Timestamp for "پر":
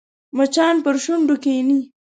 0.85-0.95